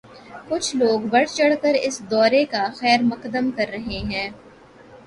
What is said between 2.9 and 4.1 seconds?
مقدم کر رہے